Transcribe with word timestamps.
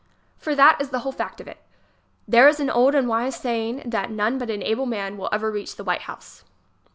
For 0.39 0.55
that 0.55 0.81
is 0.81 0.89
the 0.89 1.01
whole 1.05 1.11
fact 1.11 1.39
of 1.39 1.47
it. 1.47 1.59
There 2.27 2.47
is 2.47 2.59
an 2.59 2.71
old 2.71 2.95
and 2.95 3.07
wise 3.07 3.35
saying 3.35 3.83
that 3.85 4.09
none 4.09 4.39
but 4.39 4.49
an 4.49 4.63
able 4.63 4.87
man 4.87 5.15
will 5.15 5.29
ever 5.31 5.51
reach 5.51 5.75
the 5.75 5.83
White 5.83 6.01
House. 6.09 6.43